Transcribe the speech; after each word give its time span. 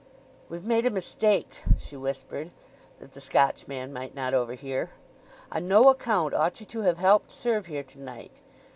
"We've 0.49 0.65
made 0.65 0.87
a 0.87 0.89
mistake," 0.89 1.61
she 1.77 1.95
whispered 1.95 2.49
(that 2.99 3.11
the 3.13 3.21
Scotchman 3.21 3.93
might 3.93 4.15
not 4.15 4.33
overhear). 4.33 4.89
"On 5.51 5.67
no 5.67 5.89
account 5.89 6.33
ought 6.33 6.59
ye 6.59 6.65
to 6.65 6.81
have 6.81 6.97
helped 6.97 7.31
serve 7.31 7.67
here 7.67 7.83
to 7.83 8.01
night. 8.01 8.41